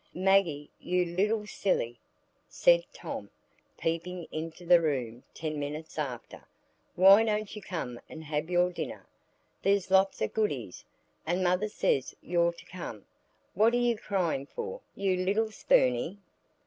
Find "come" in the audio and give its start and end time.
7.61-7.99, 12.65-13.05